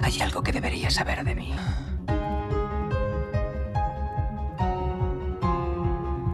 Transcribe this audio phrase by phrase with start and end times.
[0.00, 1.52] Hay algo que deberías saber de mí.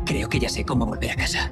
[0.04, 1.50] Creo que ya sé cómo volver a casa.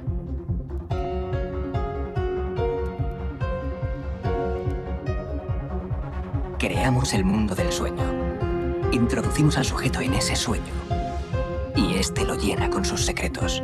[6.59, 8.03] Creamos el mundo del sueño.
[8.91, 10.73] Introducimos al sujeto en ese sueño.
[11.75, 13.63] Y este lo llena con sus secretos.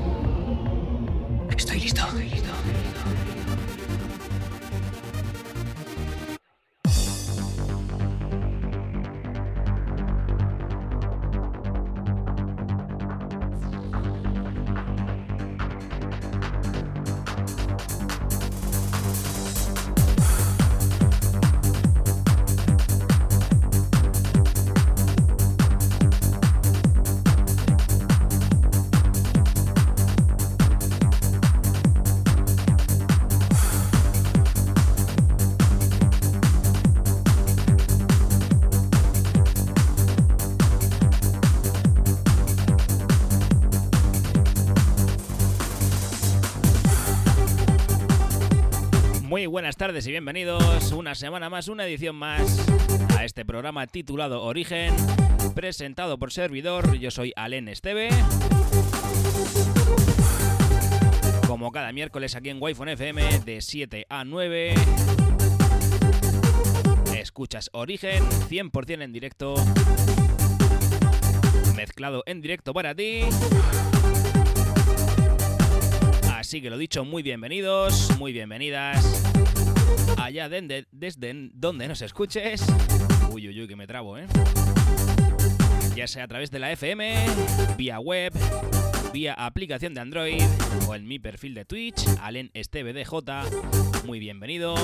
[49.71, 52.67] Buenas tardes y bienvenidos una semana más, una edición más
[53.17, 54.93] a este programa titulado Origen,
[55.55, 56.97] presentado por servidor.
[56.97, 58.09] Yo soy Alen Esteve.
[61.47, 64.73] Como cada miércoles aquí en wi FM de 7 a 9.
[67.15, 69.55] Escuchas Origen 100% en directo.
[71.77, 73.21] Mezclado en directo para ti.
[76.33, 79.30] Así que lo dicho, muy bienvenidos, muy bienvenidas.
[80.21, 82.63] Allá de, desde donde nos escuches.
[83.31, 84.27] Uy, uy, uy, que me trabo, ¿eh?
[85.95, 87.25] Ya sea a través de la FM,
[87.75, 88.31] vía web,
[89.11, 90.43] vía aplicación de Android
[90.87, 92.51] o en mi perfil de Twitch, Alen
[94.05, 94.75] Muy bienvenido.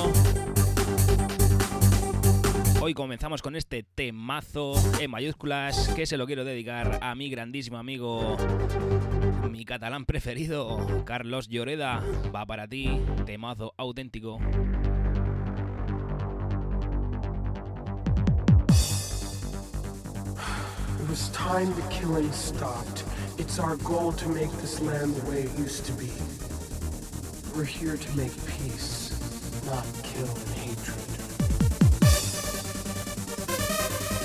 [2.80, 7.78] Hoy comenzamos con este temazo en mayúsculas que se lo quiero dedicar a mi grandísimo
[7.78, 8.36] amigo,
[9.48, 12.02] mi catalán preferido, Carlos Lloreda.
[12.34, 12.90] Va para ti,
[13.24, 14.40] temazo auténtico.
[21.08, 23.02] It was time the killing stopped.
[23.38, 26.10] It's our goal to make this land the way it used to be.
[27.56, 29.16] We're here to make peace,
[29.64, 31.00] not kill and hatred.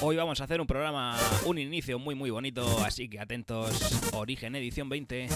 [0.02, 4.54] Hoy vamos a hacer un programa, un inicio muy muy bonito, así que atentos, Origen
[4.58, 5.30] Edición 20.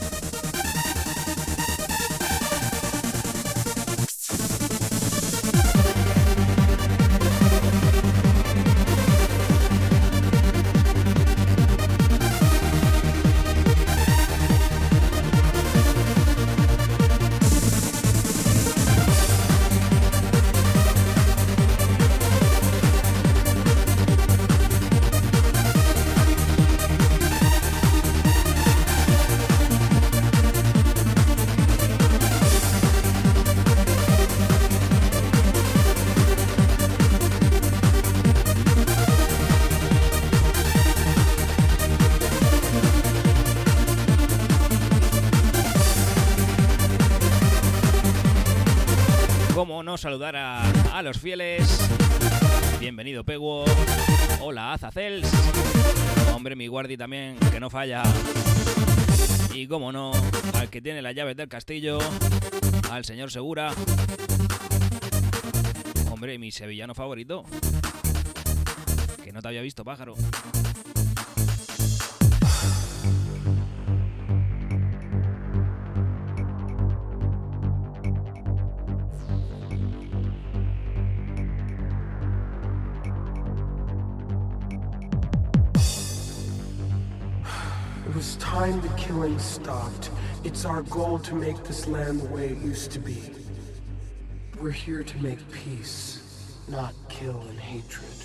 [49.96, 51.88] Saludar a, los fieles.
[52.80, 53.64] Bienvenido, Peguo.
[54.42, 55.32] Hola, Azacels.
[56.36, 58.04] Hombre, mi guardi también, que no falla.
[59.54, 60.12] Y como no,
[60.56, 62.00] al que tiene las llaves del castillo,
[62.92, 63.72] al señor Segura.
[66.12, 67.46] Hombre, mi sevillano favorito.
[69.24, 70.16] Que no te había visto, pájaro.
[88.58, 90.10] Time the killing stopped.
[90.44, 93.22] It's our goal to make this land the way it used to be.
[94.60, 98.17] We're here to make peace, not kill and hatred.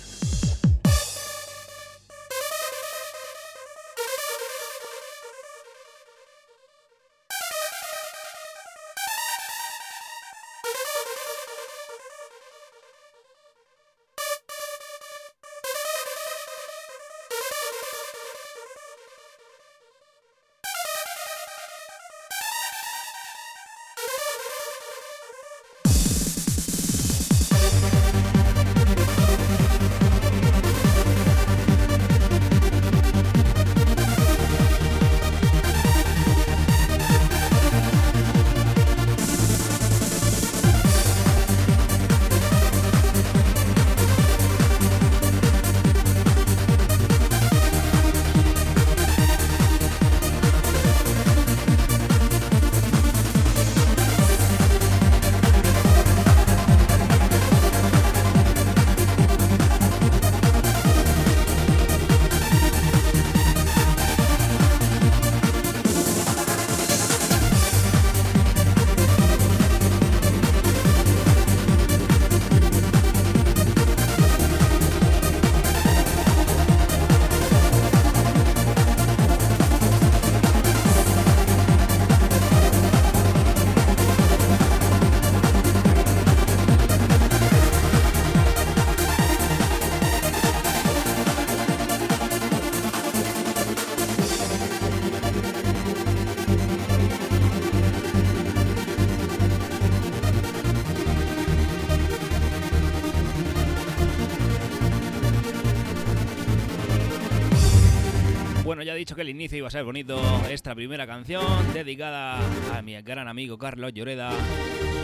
[109.03, 110.17] Dicho que el inicio iba a ser bonito.
[110.49, 112.39] Esta primera canción dedicada
[112.73, 114.31] a mi gran amigo Carlos Lloreda.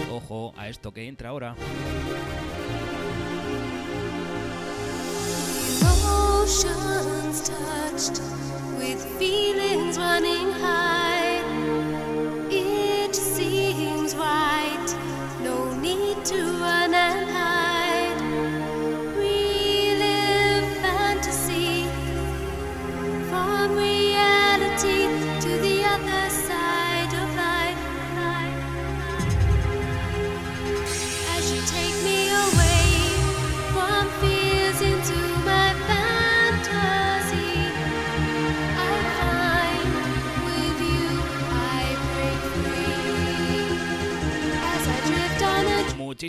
[0.09, 1.53] Ojo a esto que entra ahora.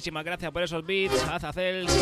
[0.00, 1.92] Muchísimas gracias por esos beats, Azacels.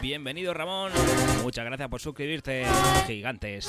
[0.00, 0.92] Bienvenido Ramón.
[1.42, 2.64] Muchas gracias por suscribirte.
[3.06, 3.66] Gigantes.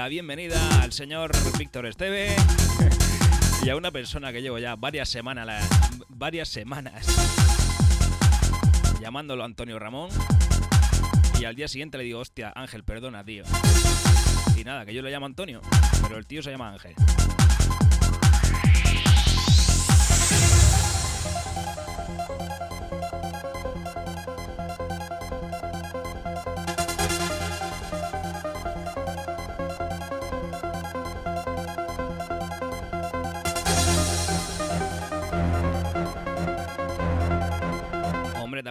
[0.00, 2.34] La, bi- la bienvenida al señor Víctor Esteve
[3.62, 5.68] y a una persona que llevo ya varias semanas,
[6.08, 7.06] varias semanas
[8.98, 10.08] llamándolo Antonio Ramón
[11.38, 13.44] y al día siguiente le digo, hostia, Ángel, perdona, tío.
[14.56, 15.60] Y nada, que yo le llamo Antonio,
[16.02, 16.94] pero el tío se llama Ángel.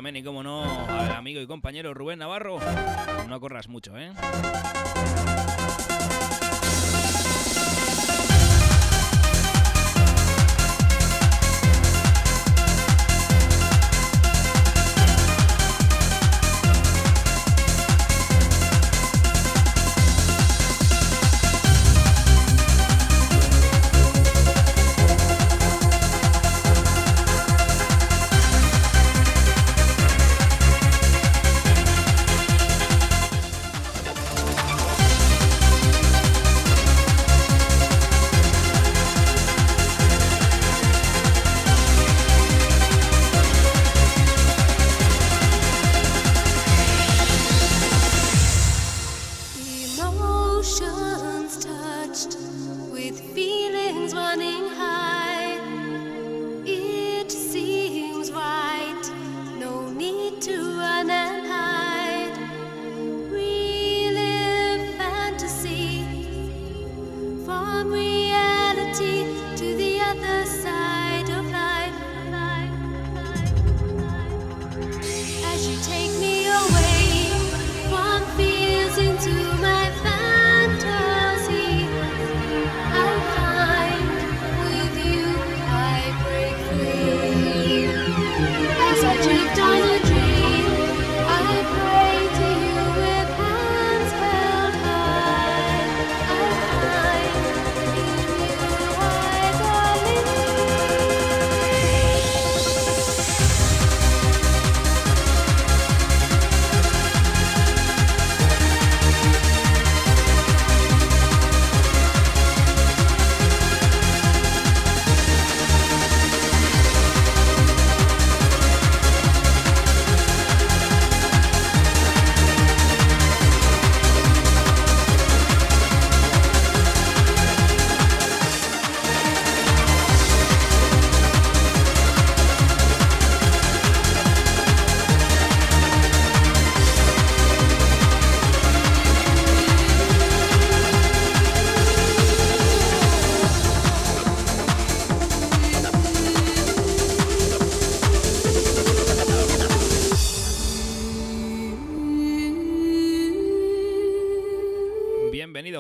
[0.09, 0.63] También, y como no,
[1.15, 2.57] amigo y compañero Rubén Navarro.
[3.27, 4.11] No corras mucho, ¿eh?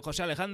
[0.09, 0.48] José Alejandro.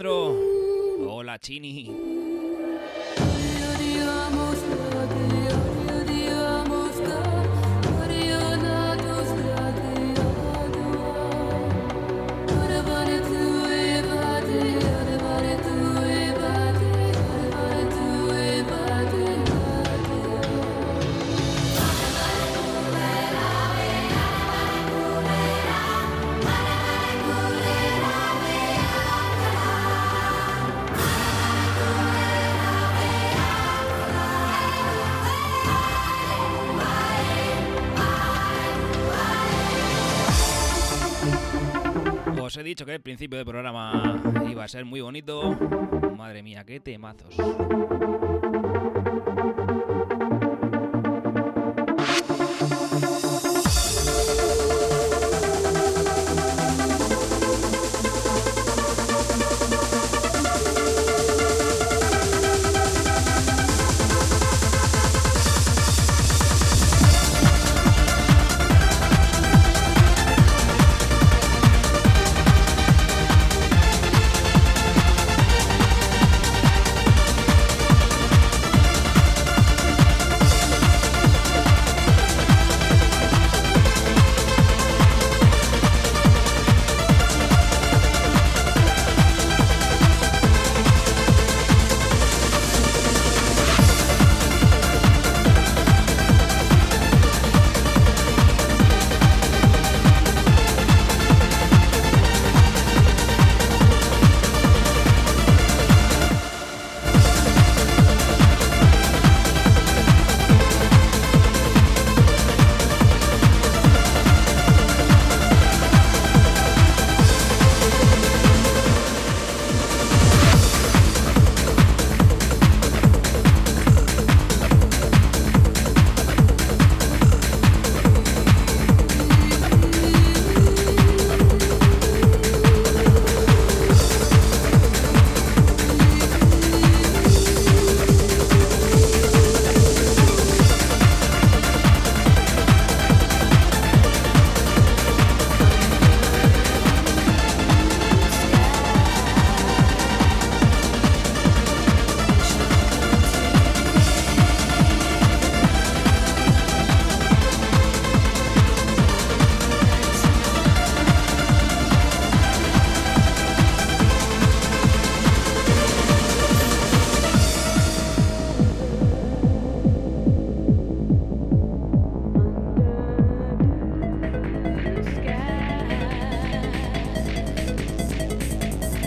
[42.65, 45.51] Dicho que el principio del programa iba a ser muy bonito.
[46.17, 47.35] Madre mía, qué temazos.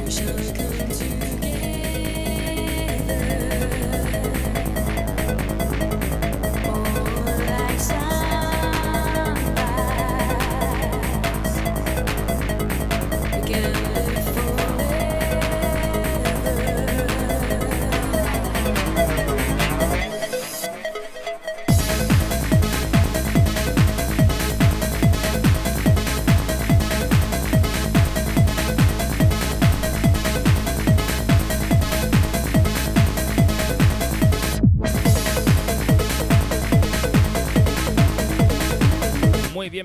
[0.08, 0.24] Angel
[0.54, 1.27] coming to me.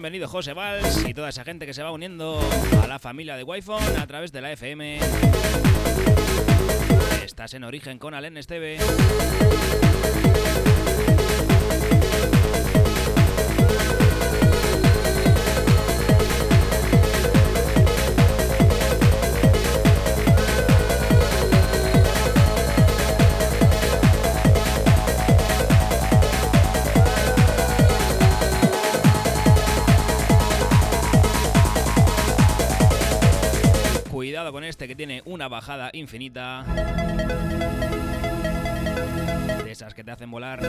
[0.03, 2.37] Bienvenido José Valls y toda esa gente que se va uniendo
[2.81, 4.99] a la familia de Wi-Fi a través de la FM.
[7.23, 8.79] Estás en origen con Alen Esteve.
[35.63, 36.65] Bajada infinita.
[39.63, 40.59] De esas que te hacen volar.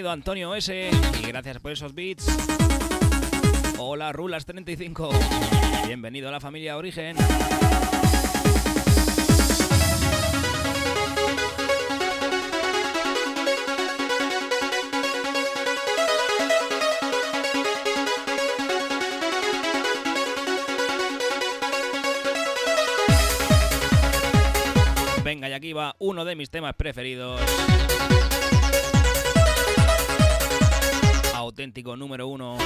[0.00, 0.90] Antonio S.
[1.20, 2.26] Y gracias por esos beats.
[3.78, 5.86] Hola, Rulas35.
[5.86, 7.14] Bienvenido a la familia Origen.
[25.22, 27.42] Venga, y aquí va uno de mis temas preferidos.
[31.62, 32.58] Auténtico número uno.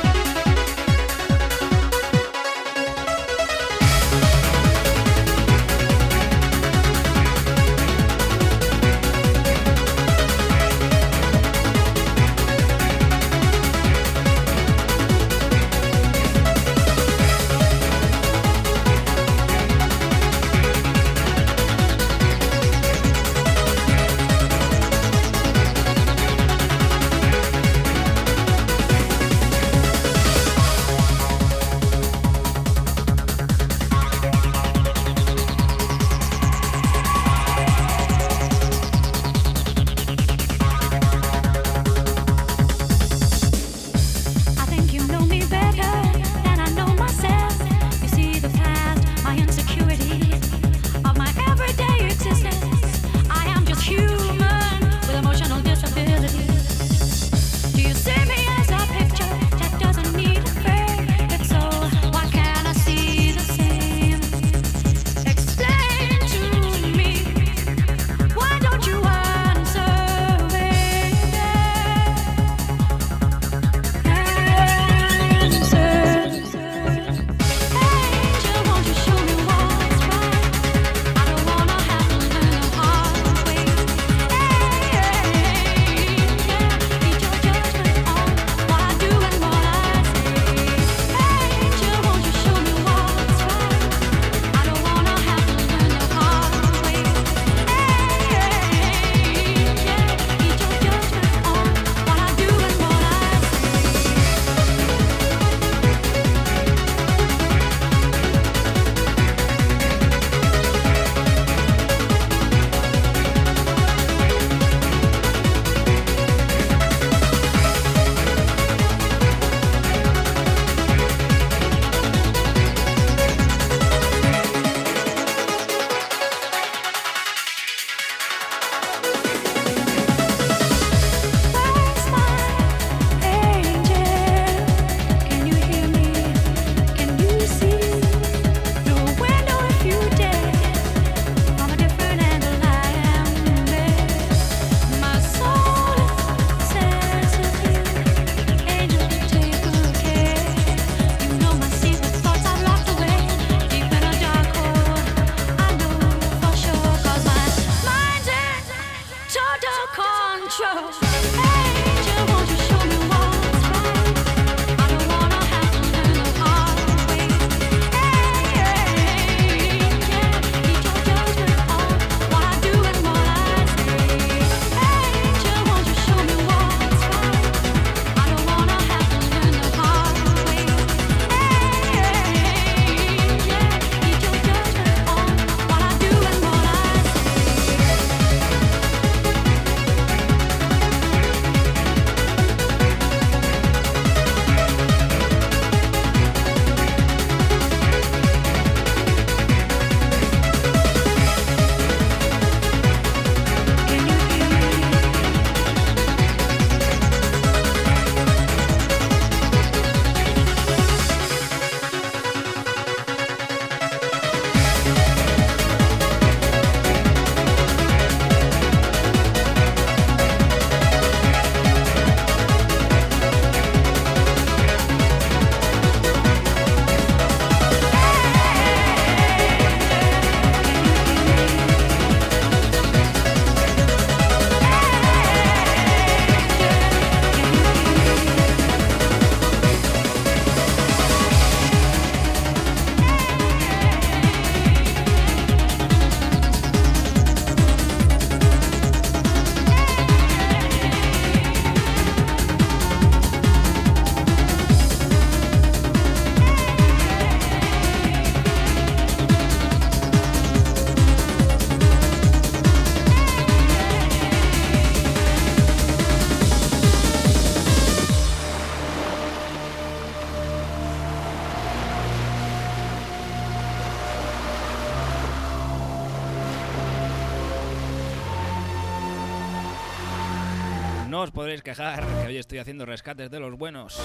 [281.77, 284.01] Que hoy estoy haciendo rescates de los buenos.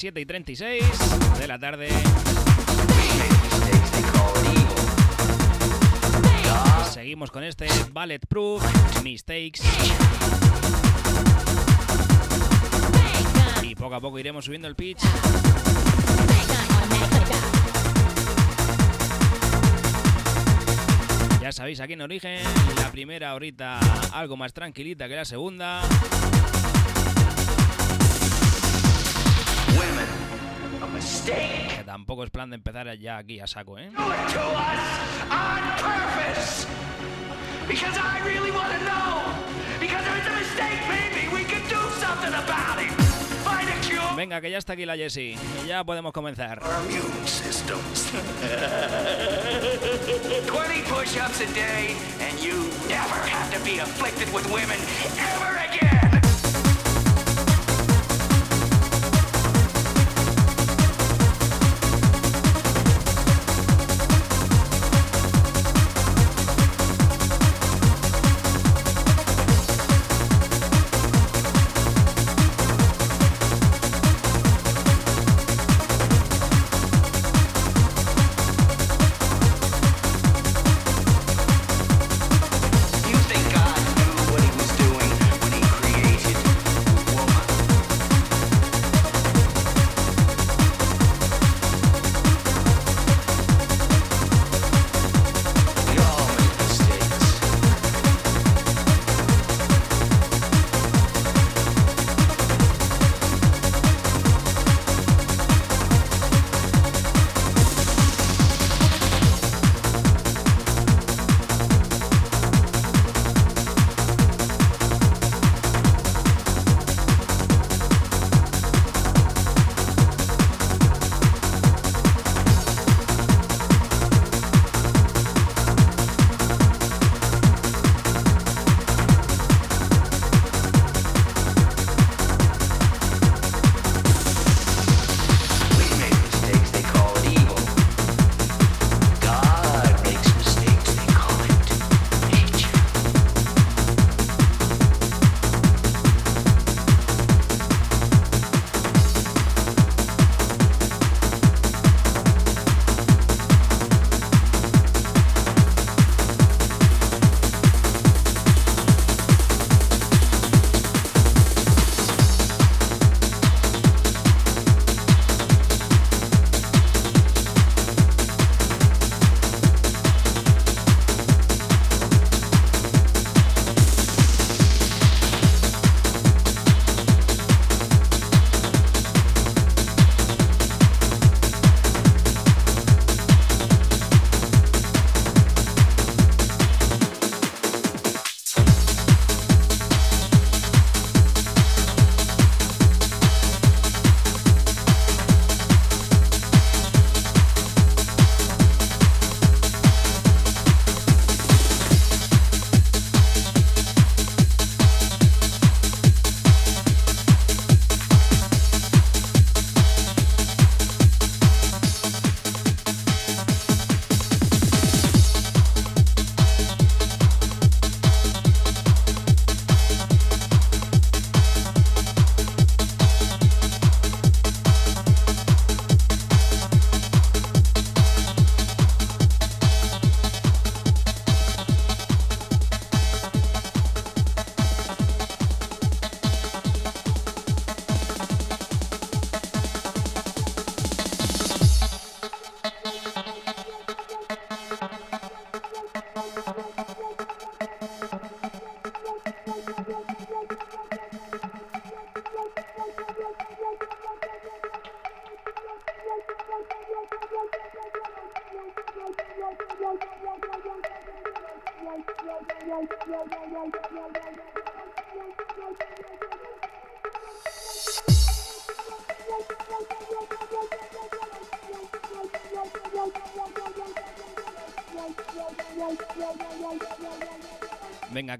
[0.00, 0.82] 7 y 36
[1.38, 1.90] de la tarde.
[6.90, 8.64] Seguimos con este Bulletproof
[9.02, 9.60] Mistakes.
[13.60, 15.02] Y poco a poco iremos subiendo el pitch.
[21.42, 22.42] Ya sabéis, aquí en Origen,
[22.76, 23.78] la primera horita
[24.14, 25.82] algo más tranquilita que la segunda.
[31.00, 33.90] Que tampoco es plan de empezar ya aquí a saco, ¿eh?
[37.66, 39.22] Because I really want to know.
[39.78, 42.90] Because if it's a mistake, maybe we can do something about it.
[43.46, 44.02] Find a cure.
[44.16, 45.36] Venga, que ya está aquí la Jessie.
[45.64, 46.58] Y ya podemos comenzar.
[46.60, 47.00] 20
[50.90, 54.80] push-ups a day, and you never have to be afflicted with women
[55.16, 55.89] ever again.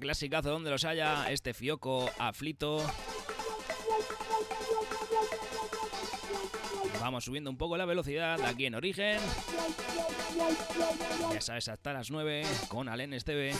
[0.01, 2.85] Clasicazo donde los haya, este fioco aflito.
[6.99, 9.19] Vamos subiendo un poco la velocidad aquí en origen.
[11.33, 13.53] Ya sabes, hasta las 9 con Alen Esteve.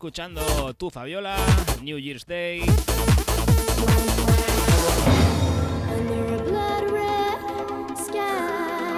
[0.00, 1.36] escuchando Tu Fabiola,
[1.82, 2.62] New Year's Day.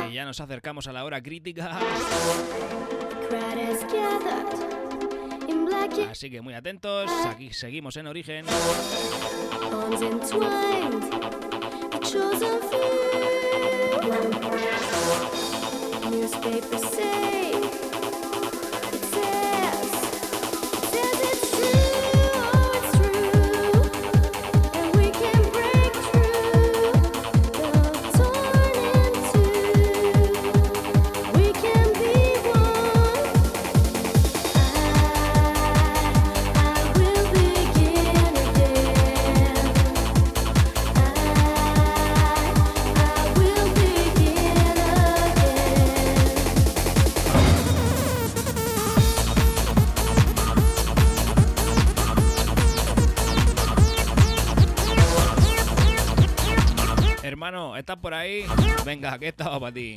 [0.09, 1.77] Y ya nos acercamos a la hora crítica.
[6.09, 8.47] Así que muy atentos, aquí seguimos en origen.
[57.97, 58.45] por ahí,
[58.84, 59.97] venga, aquí estaba para ti.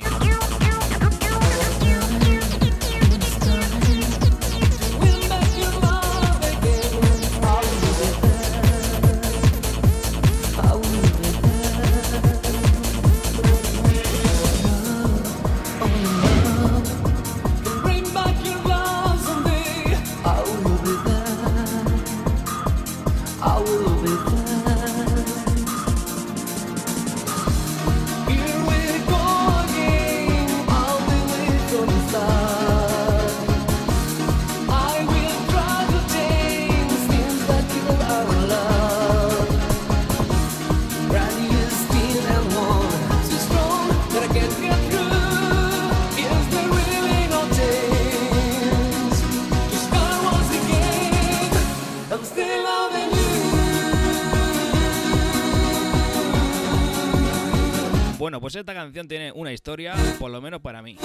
[58.46, 61.00] pues esta canción tiene una historia, por lo menos para mí.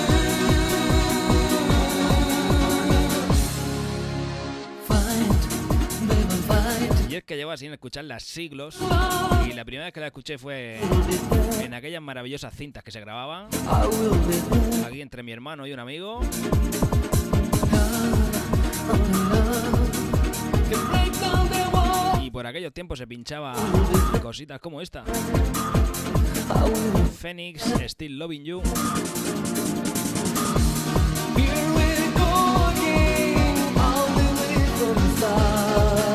[7.09, 8.77] Y es que lleva sin escucharla siglos.
[9.49, 10.81] Y la primera vez que la escuché fue
[11.63, 13.49] en aquellas maravillosas cintas que se grababan.
[14.87, 16.21] Aquí entre mi hermano y un amigo.
[22.21, 23.55] Y por aquellos tiempos se pinchaba
[24.21, 25.05] cositas como esta.
[26.51, 28.61] Phoenix, Still Loving You.
[31.37, 36.10] Here we're going, all the way from the start.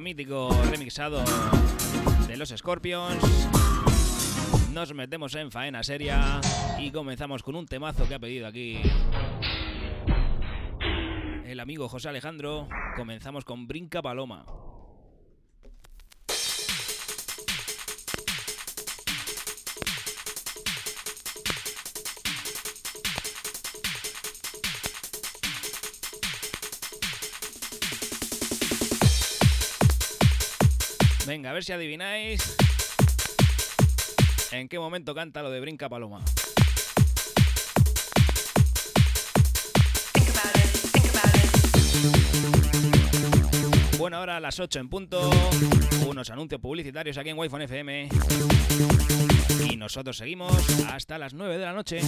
[0.00, 1.22] Mítico remixado
[2.26, 3.22] de los Scorpions.
[4.72, 6.40] Nos metemos en faena seria
[6.78, 8.80] y comenzamos con un temazo que ha pedido aquí
[11.44, 12.68] el amigo José Alejandro.
[12.96, 14.44] Comenzamos con Brinca Paloma.
[31.32, 32.56] Venga, a ver si adivináis
[34.50, 36.22] en qué momento canta lo de Brinca Paloma.
[43.96, 45.30] Bueno, ahora a las 8 en punto,
[46.06, 48.08] unos anuncios publicitarios aquí en Wi-Fi FM.
[49.70, 50.52] Y nosotros seguimos
[50.90, 52.00] hasta las 9 de la noche.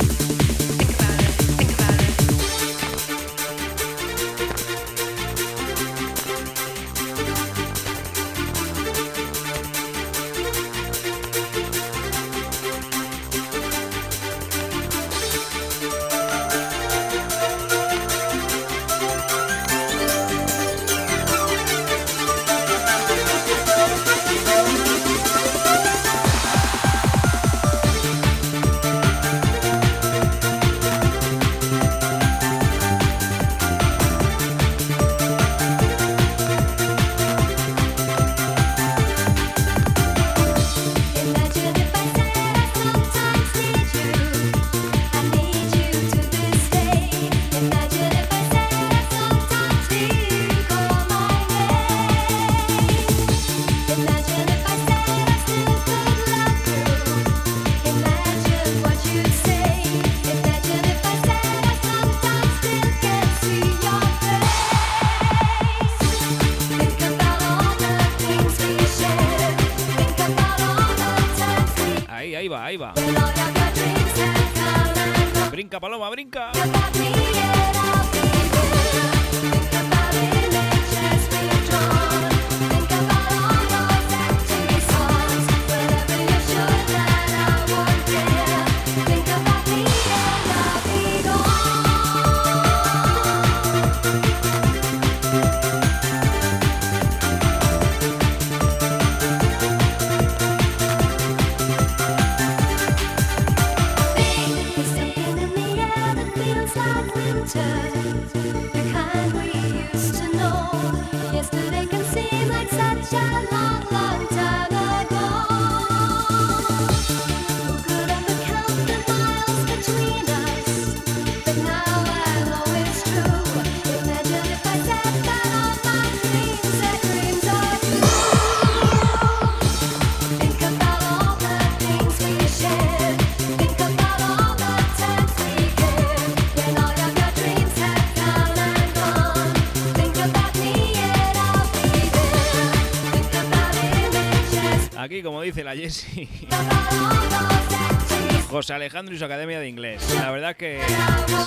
[148.54, 150.14] José Alejandro y su Academia de Inglés.
[150.14, 150.80] La verdad que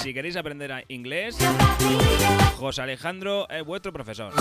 [0.03, 1.37] si queréis aprender inglés,
[2.57, 4.33] José Alejandro es vuestro profesor.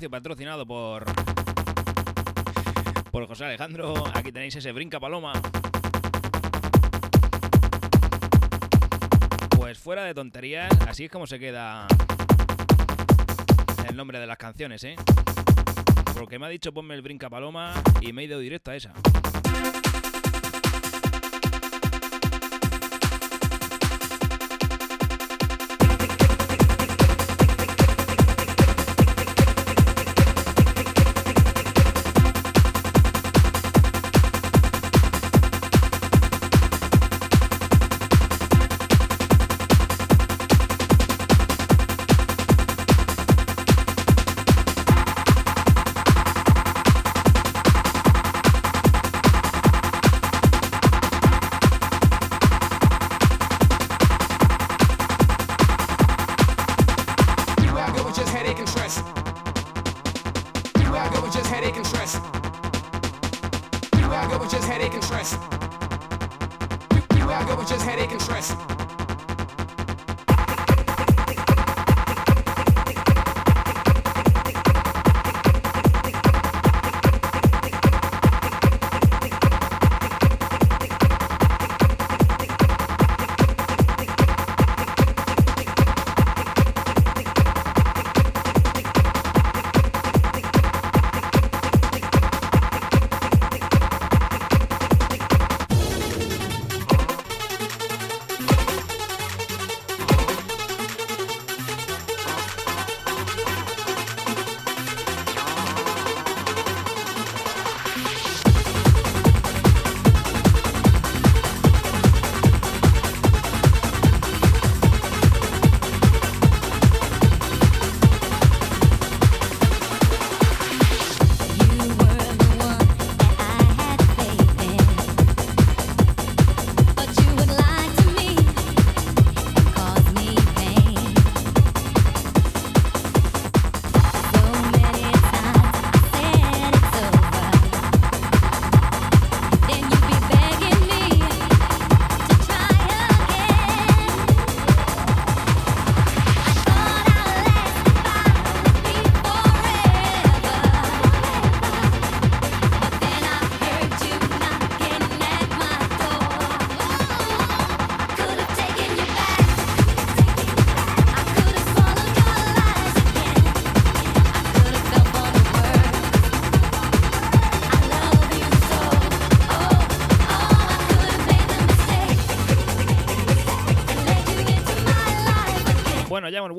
[0.00, 1.04] Patrocinado por.
[3.10, 3.92] Por José Alejandro.
[4.14, 5.32] Aquí tenéis ese brinca paloma.
[9.56, 11.86] Pues fuera de tonterías, así es como se queda
[13.86, 14.96] el nombre de las canciones, ¿eh?
[16.14, 18.94] Porque me ha dicho ponme el brinca paloma y me he ido directo a esa.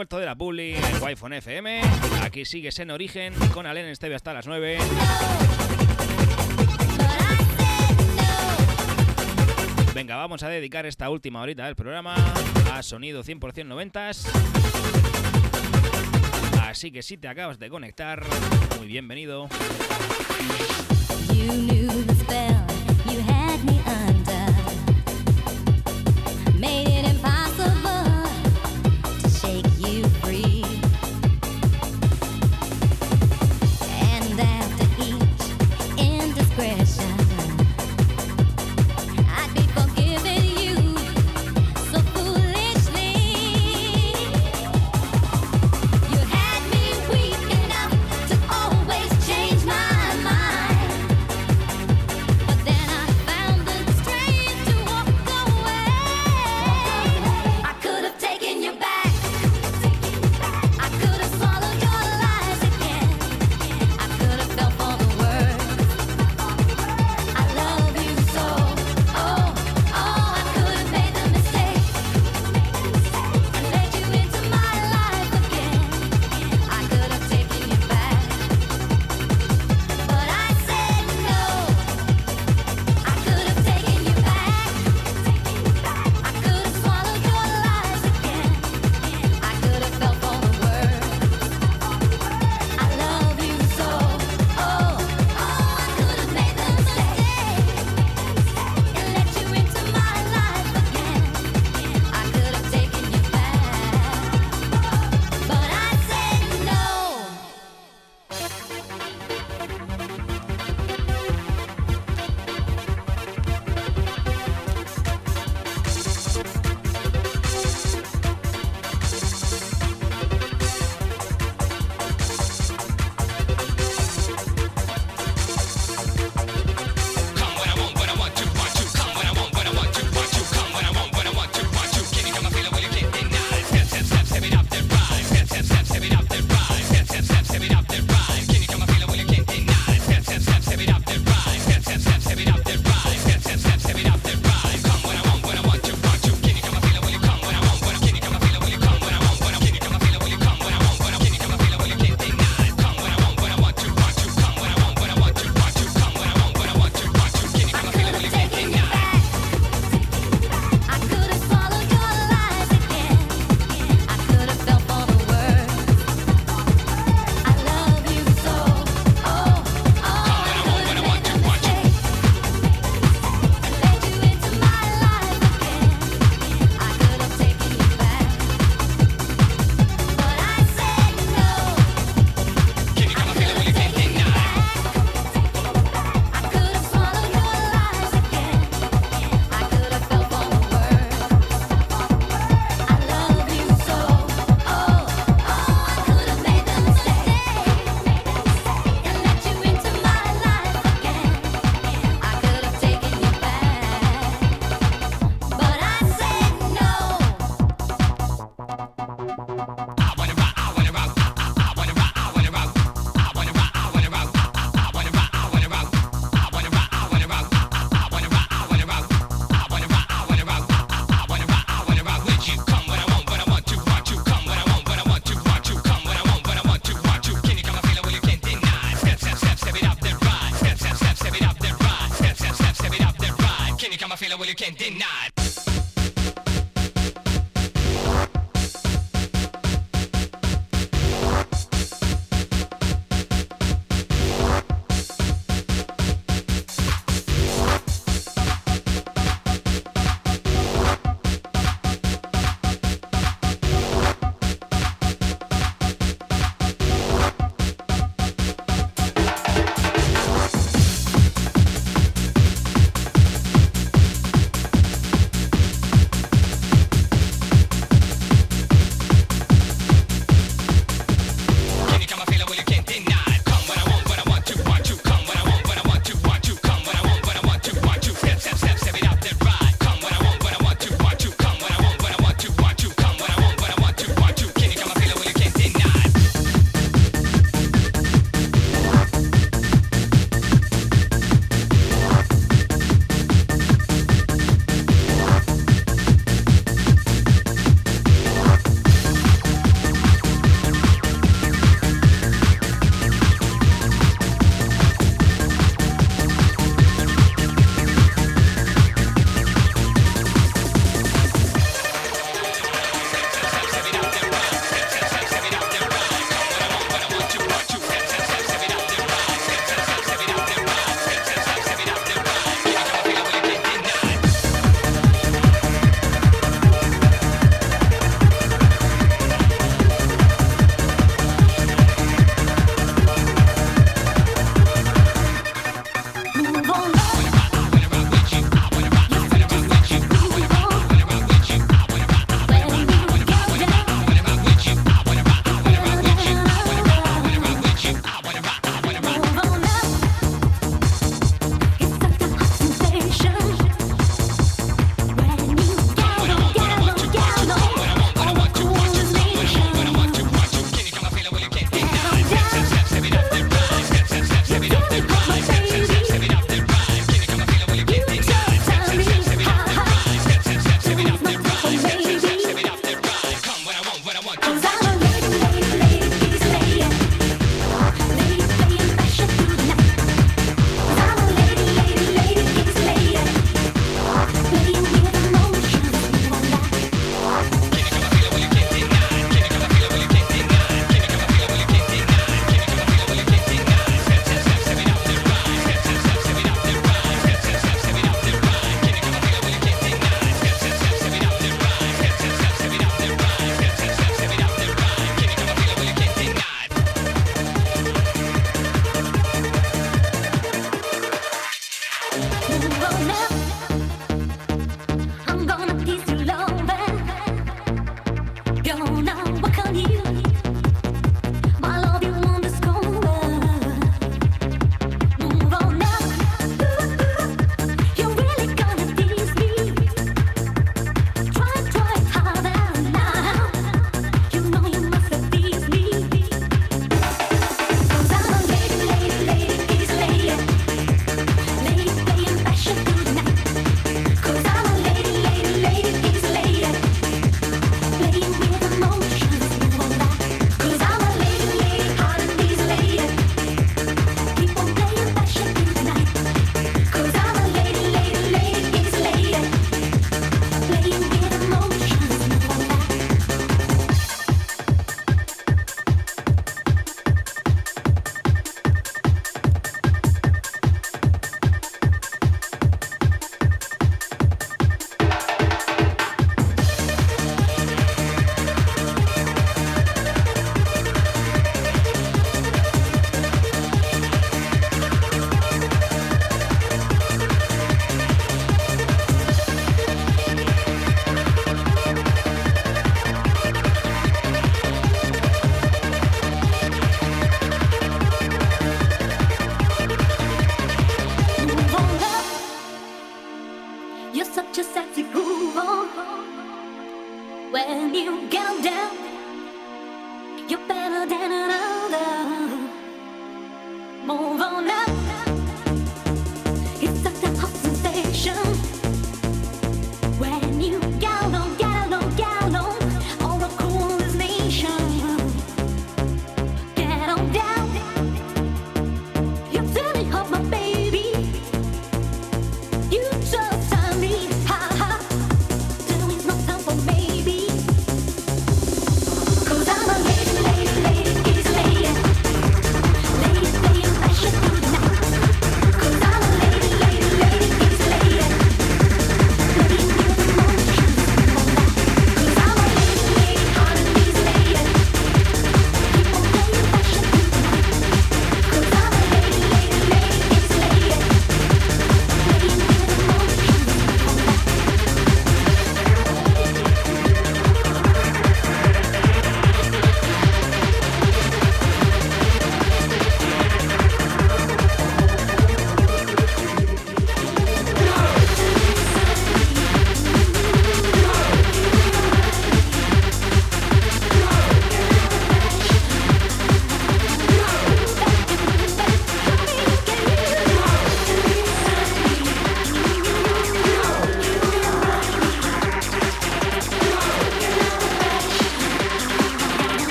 [0.00, 1.82] huerto de la Publi, en Wi-Fi FM.
[2.22, 4.78] Aquí sigues en origen con Alen Esteve hasta las 9.
[9.94, 12.14] Venga, vamos a dedicar esta última horita del programa
[12.72, 14.26] a sonido 100% 90s.
[16.62, 18.24] Así que si te acabas de conectar,
[18.78, 19.50] muy bienvenido.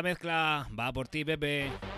[0.00, 1.89] Esta mezcla va por ti, Pepe.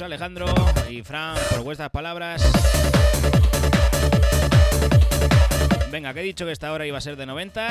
[0.00, 0.46] Alejandro
[0.88, 2.42] y Fran por vuestras palabras.
[5.90, 7.68] Venga, que he dicho que esta hora iba a ser de 90,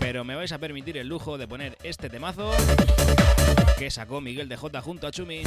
[0.00, 2.50] pero me vais a permitir el lujo de poner este temazo
[3.78, 5.42] que sacó Miguel de J junto a Chumi.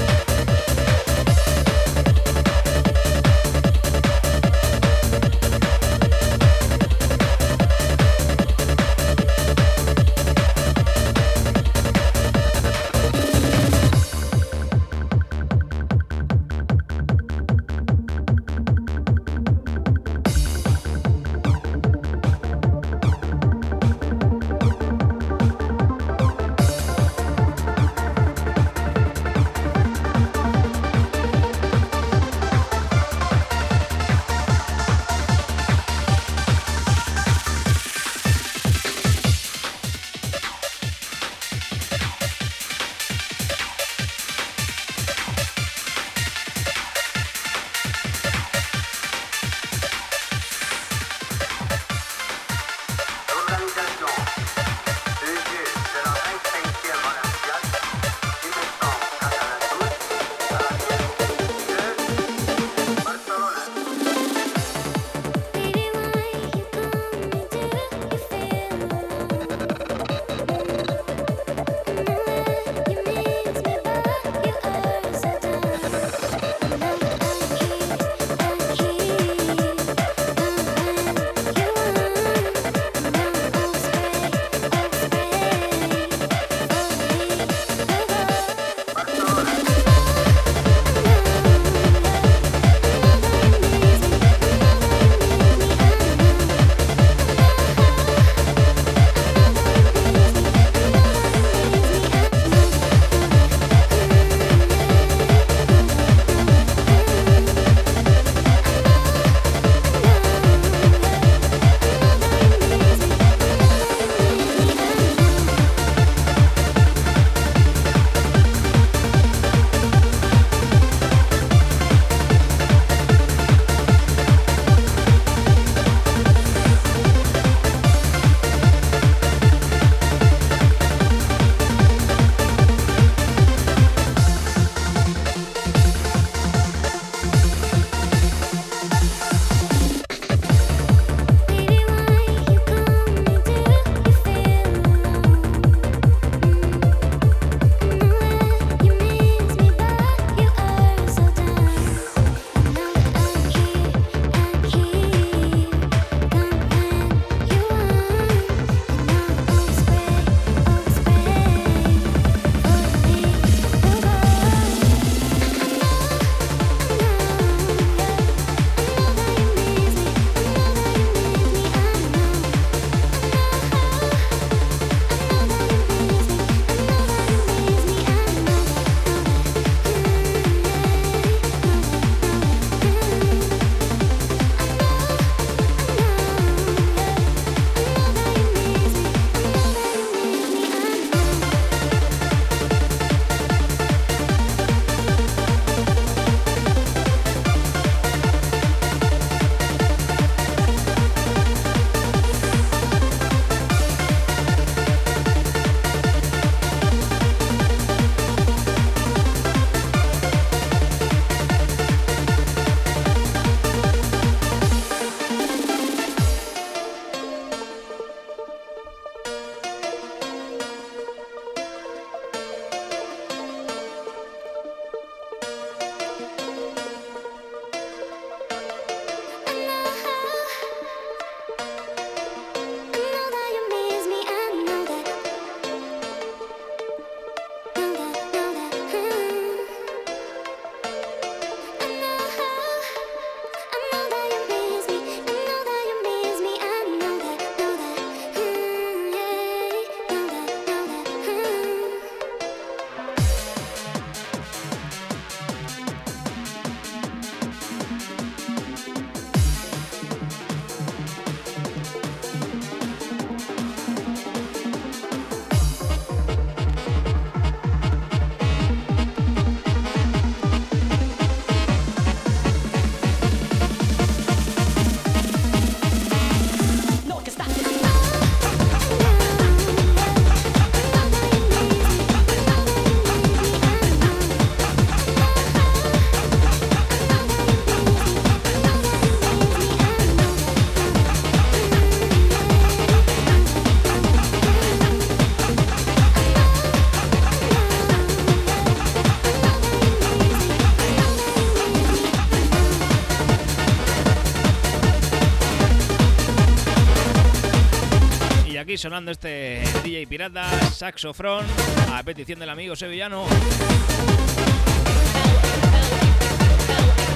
[308.78, 311.46] Sonando este DJ pirata, Saxofrón,
[311.91, 313.26] a petición del amigo sevillano.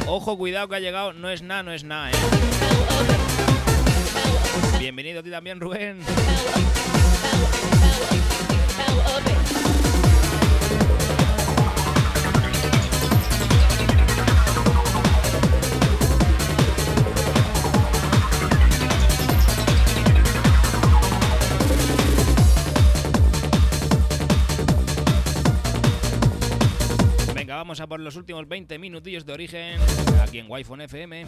[0.07, 2.15] Ojo, cuidado que ha llegado, no es nada, no es nada, eh.
[4.79, 5.99] Bienvenido a ti también, Rubén.
[28.03, 29.79] Los últimos 20 minutillos de origen
[30.21, 31.25] aquí en Wi-Fi FM.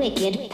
[0.00, 0.49] Wicked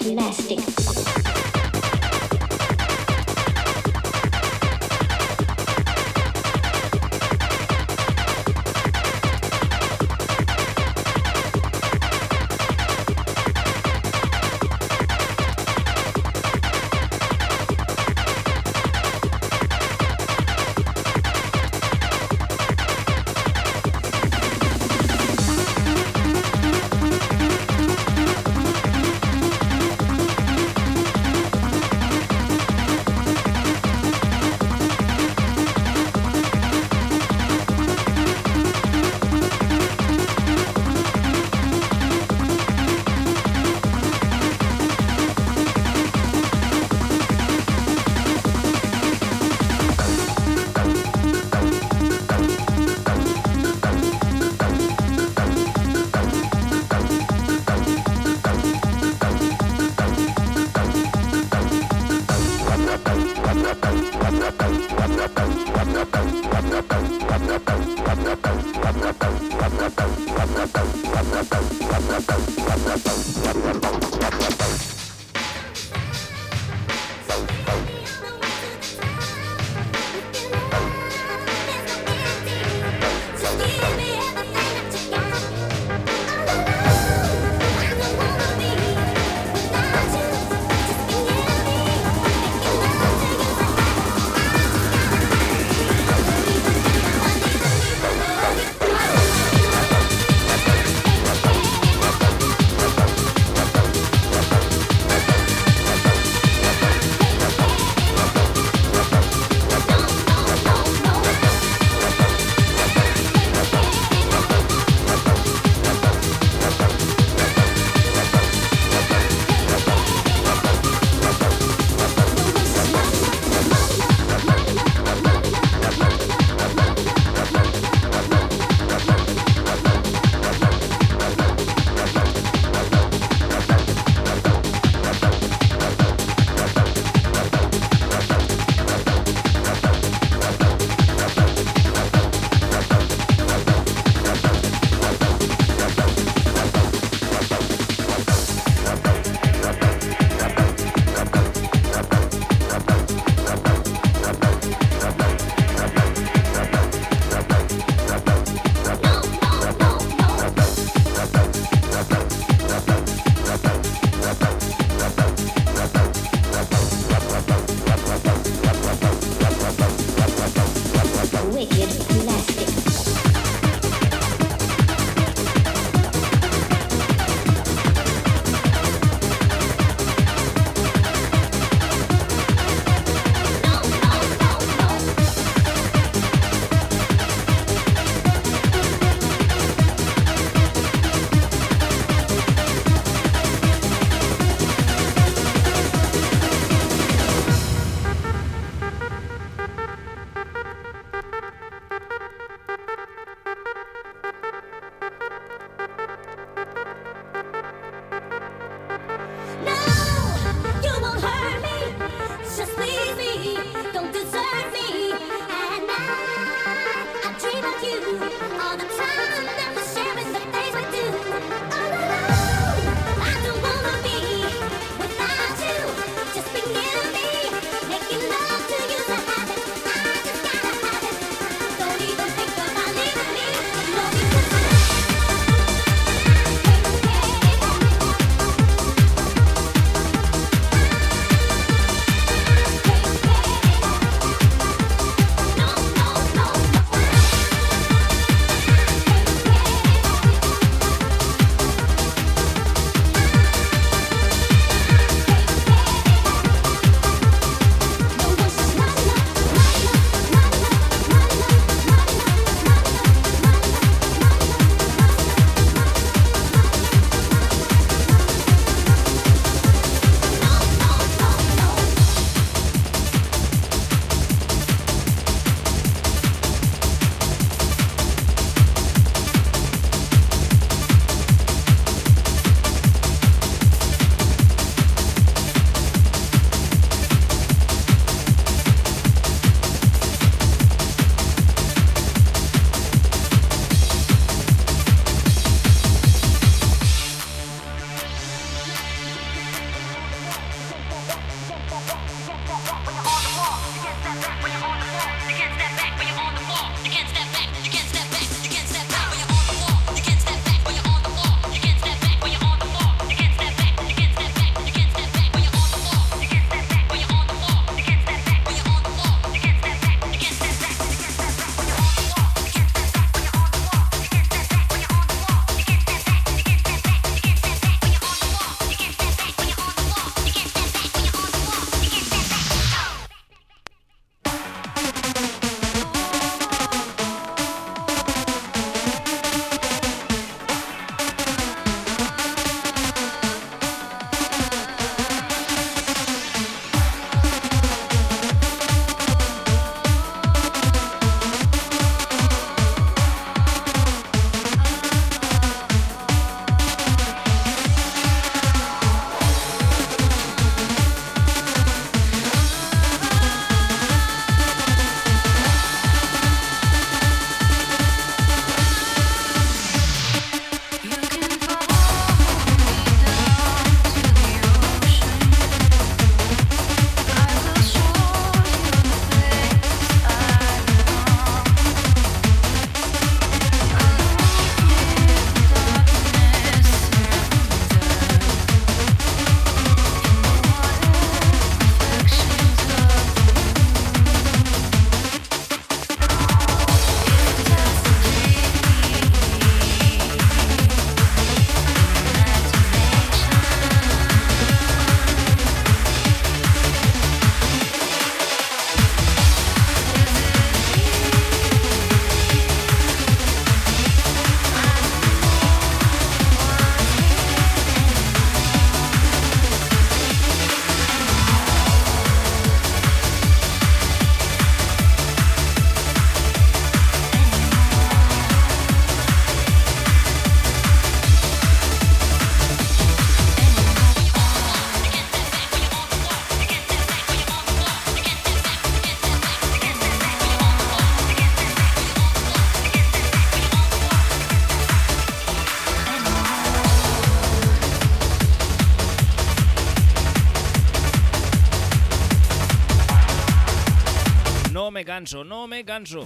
[455.14, 456.04] no me canso.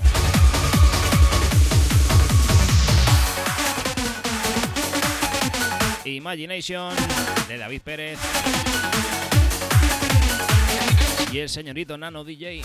[6.04, 6.94] Imagination
[7.48, 8.18] de David Pérez
[11.32, 12.62] y el señorito Nano DJ.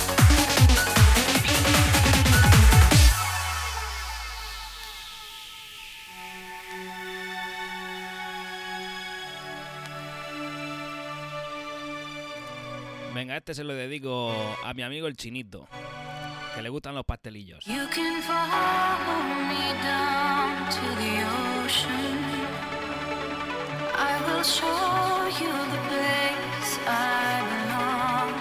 [13.14, 14.36] Venga, este se lo dedico
[14.66, 15.70] a mi amigo el chinito,
[16.66, 17.64] le gustan los pastelillos.
[17.68, 19.22] You can follow
[19.52, 21.14] me down to the
[21.62, 22.18] ocean.
[23.94, 28.32] I will show you the place I belong.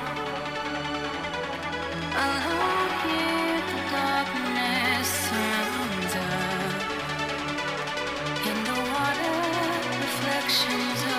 [2.25, 6.81] Alone here, the darkness surrounds us.
[8.51, 9.37] In the water,
[10.01, 11.14] reflections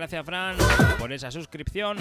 [0.00, 0.56] gracias Fran
[0.98, 1.98] por esa suscripción.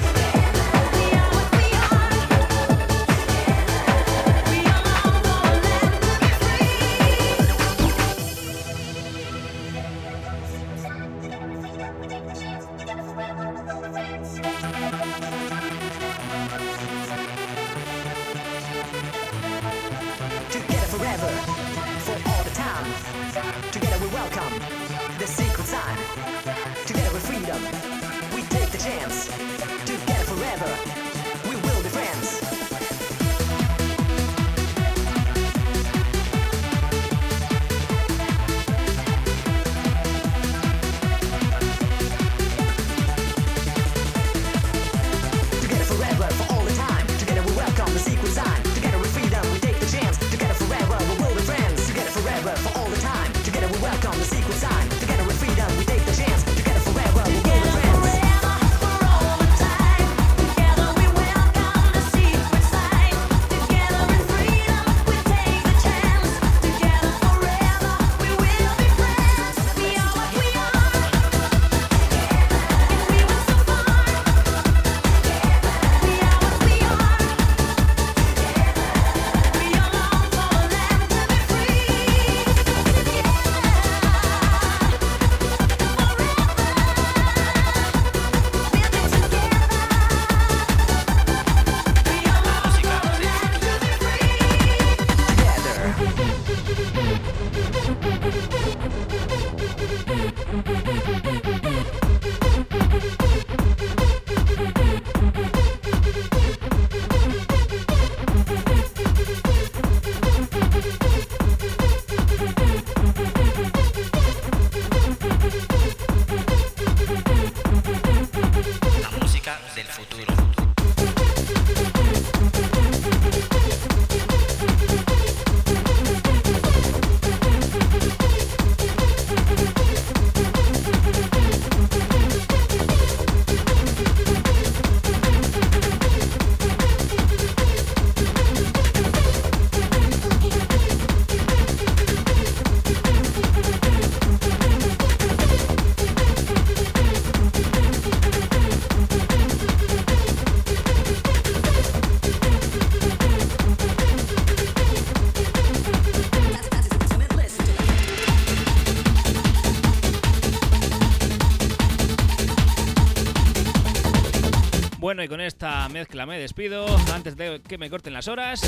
[165.22, 168.62] Y con esta mezcla me despido antes de que me corten las horas.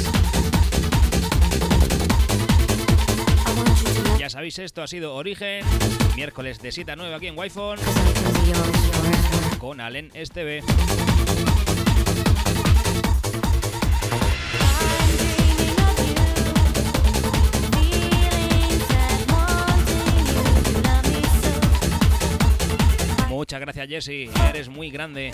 [4.20, 5.66] Ya sabéis, esto ha sido Origen,
[6.16, 7.50] miércoles de cita nueva aquí en wi
[9.60, 10.62] con Allen Esteve.
[23.30, 24.30] Muchas gracias, Jesse.
[24.50, 25.32] Eres muy grande.